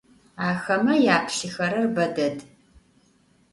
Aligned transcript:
Ахэмэ 0.47 0.95
яплъыхэрэр 1.15 1.87
бэ 1.95 2.05
дэд. 2.15 2.37